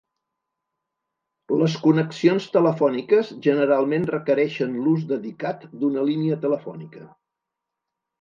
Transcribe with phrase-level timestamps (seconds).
[1.63, 7.05] Les connexions telefòniques generalment requereixen l'ús dedicat d'una línia telefònica.